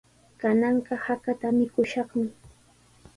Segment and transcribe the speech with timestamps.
[0.39, 2.27] Kananqa hakata mikushaqmi.